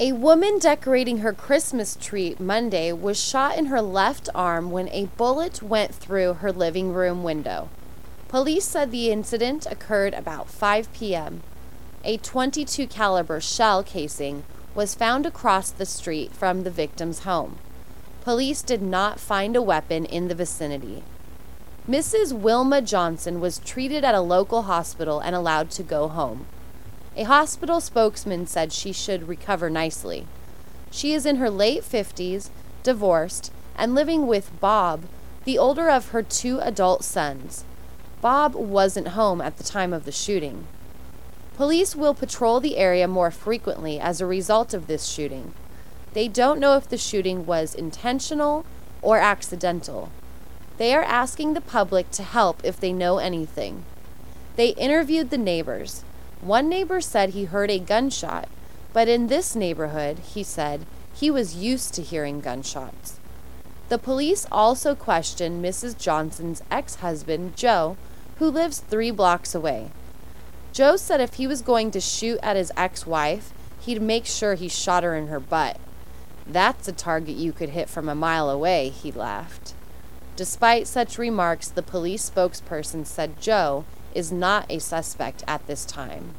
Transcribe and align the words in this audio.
A 0.00 0.10
woman 0.10 0.58
decorating 0.58 1.18
her 1.18 1.32
Christmas 1.32 1.96
tree 2.00 2.34
Monday 2.40 2.92
was 2.92 3.16
shot 3.16 3.56
in 3.56 3.66
her 3.66 3.80
left 3.80 4.28
arm 4.34 4.72
when 4.72 4.88
a 4.88 5.06
bullet 5.16 5.62
went 5.62 5.94
through 5.94 6.34
her 6.34 6.50
living 6.50 6.92
room 6.92 7.22
window. 7.22 7.68
Police 8.26 8.64
said 8.64 8.90
the 8.90 9.12
incident 9.12 9.66
occurred 9.70 10.12
about 10.12 10.50
5 10.50 10.92
p.m. 10.92 11.44
A 12.02 12.16
22 12.16 12.88
caliber 12.88 13.40
shell 13.40 13.84
casing 13.84 14.42
was 14.74 14.96
found 14.96 15.26
across 15.26 15.70
the 15.70 15.86
street 15.86 16.32
from 16.32 16.64
the 16.64 16.72
victim's 16.72 17.20
home. 17.20 17.58
Police 18.22 18.62
did 18.62 18.82
not 18.82 19.20
find 19.20 19.54
a 19.54 19.62
weapon 19.62 20.06
in 20.06 20.26
the 20.26 20.34
vicinity. 20.34 21.04
Mrs. 21.88 22.32
Wilma 22.32 22.82
Johnson 22.82 23.40
was 23.40 23.60
treated 23.60 24.02
at 24.02 24.16
a 24.16 24.20
local 24.20 24.62
hospital 24.62 25.20
and 25.20 25.36
allowed 25.36 25.70
to 25.70 25.84
go 25.84 26.08
home. 26.08 26.46
A 27.16 27.24
hospital 27.24 27.80
spokesman 27.80 28.46
said 28.46 28.72
she 28.72 28.92
should 28.92 29.28
recover 29.28 29.70
nicely. 29.70 30.26
She 30.90 31.12
is 31.12 31.26
in 31.26 31.36
her 31.36 31.48
late 31.48 31.82
50s, 31.82 32.50
divorced, 32.82 33.52
and 33.76 33.94
living 33.94 34.26
with 34.26 34.58
Bob, 34.60 35.04
the 35.44 35.56
older 35.56 35.88
of 35.88 36.08
her 36.08 36.22
two 36.22 36.58
adult 36.60 37.04
sons. 37.04 37.64
Bob 38.20 38.54
wasn't 38.54 39.08
home 39.08 39.40
at 39.40 39.58
the 39.58 39.64
time 39.64 39.92
of 39.92 40.04
the 40.04 40.12
shooting. 40.12 40.66
Police 41.56 41.94
will 41.94 42.14
patrol 42.14 42.58
the 42.58 42.76
area 42.76 43.06
more 43.06 43.30
frequently 43.30 44.00
as 44.00 44.20
a 44.20 44.26
result 44.26 44.74
of 44.74 44.86
this 44.88 45.06
shooting. 45.06 45.52
They 46.14 46.26
don't 46.26 46.58
know 46.58 46.76
if 46.76 46.88
the 46.88 46.98
shooting 46.98 47.46
was 47.46 47.76
intentional 47.76 48.64
or 49.02 49.18
accidental. 49.18 50.10
They 50.78 50.94
are 50.94 51.04
asking 51.04 51.54
the 51.54 51.60
public 51.60 52.10
to 52.12 52.24
help 52.24 52.64
if 52.64 52.80
they 52.80 52.92
know 52.92 53.18
anything. 53.18 53.84
They 54.56 54.70
interviewed 54.70 55.30
the 55.30 55.38
neighbors. 55.38 56.02
One 56.44 56.68
neighbor 56.68 57.00
said 57.00 57.30
he 57.30 57.46
heard 57.46 57.70
a 57.70 57.78
gunshot, 57.78 58.50
but 58.92 59.08
in 59.08 59.28
this 59.28 59.56
neighborhood, 59.56 60.18
he 60.18 60.42
said, 60.42 60.84
he 61.14 61.30
was 61.30 61.56
used 61.56 61.94
to 61.94 62.02
hearing 62.02 62.40
gunshots. 62.40 63.18
The 63.88 63.96
police 63.96 64.46
also 64.52 64.94
questioned 64.94 65.64
Mrs. 65.64 65.96
Johnson's 65.96 66.62
ex 66.70 66.96
husband, 66.96 67.56
Joe, 67.56 67.96
who 68.36 68.50
lives 68.50 68.80
three 68.80 69.10
blocks 69.10 69.54
away. 69.54 69.90
Joe 70.74 70.96
said 70.96 71.18
if 71.18 71.34
he 71.34 71.46
was 71.46 71.62
going 71.62 71.90
to 71.92 72.00
shoot 72.00 72.38
at 72.42 72.56
his 72.56 72.70
ex 72.76 73.06
wife, 73.06 73.54
he'd 73.80 74.02
make 74.02 74.26
sure 74.26 74.54
he 74.54 74.68
shot 74.68 75.02
her 75.02 75.16
in 75.16 75.28
her 75.28 75.40
butt. 75.40 75.78
That's 76.46 76.86
a 76.86 76.92
target 76.92 77.36
you 77.36 77.52
could 77.52 77.70
hit 77.70 77.88
from 77.88 78.06
a 78.06 78.14
mile 78.14 78.50
away, 78.50 78.90
he 78.90 79.10
laughed. 79.10 79.72
Despite 80.36 80.88
such 80.88 81.16
remarks, 81.16 81.68
the 81.68 81.82
police 81.82 82.28
spokesperson 82.28 83.06
said 83.06 83.40
Joe 83.40 83.86
is 84.14 84.32
not 84.32 84.66
a 84.70 84.78
suspect 84.78 85.42
at 85.46 85.66
this 85.66 85.84
time. 85.84 86.34